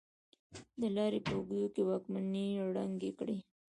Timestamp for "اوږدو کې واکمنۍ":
1.37-2.47